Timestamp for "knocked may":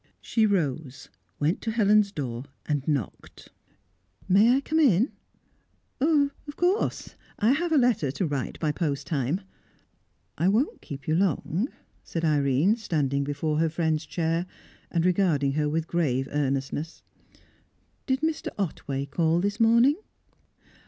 2.87-4.55